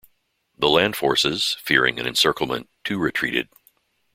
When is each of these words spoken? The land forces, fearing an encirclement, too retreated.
The 0.57 0.67
land 0.67 0.95
forces, 0.95 1.57
fearing 1.59 1.99
an 1.99 2.07
encirclement, 2.07 2.71
too 2.83 2.97
retreated. 2.97 3.49